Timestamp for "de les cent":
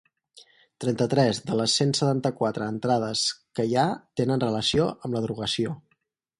1.49-1.93